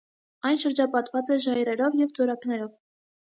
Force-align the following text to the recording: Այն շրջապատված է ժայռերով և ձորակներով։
Այն 0.49 0.55
շրջապատված 0.63 1.29
է 1.35 1.37
ժայռերով 1.45 1.99
և 1.99 2.17
ձորակներով։ 2.21 2.73